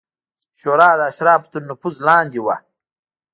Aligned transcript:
شورا 0.59 0.89
د 0.99 1.01
اشرافو 1.11 1.51
تر 1.53 1.61
نفوذ 1.69 1.95
لاندې 2.07 2.39
وه 2.45 2.55